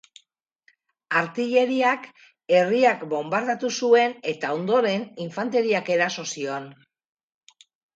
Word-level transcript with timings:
Artilleriak 1.21 2.07
herria 2.59 2.95
bonbardatu 3.13 3.73
zuen 3.83 4.19
eta, 4.35 4.57
ondoren, 4.63 5.09
infanteriak 5.31 5.97
eraso 6.01 6.31
zion. 6.37 6.73